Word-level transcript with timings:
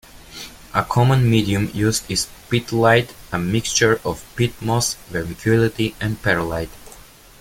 A 0.73 0.83
common 0.83 1.29
medium 1.29 1.69
used 1.75 2.09
is 2.09 2.27
'peat-lite', 2.49 3.13
a 3.31 3.37
mixture 3.37 4.01
of 4.03 4.25
peat 4.35 4.59
moss, 4.59 4.95
vermiculite, 5.11 5.93
and 6.01 6.19
perlite. 6.23 6.71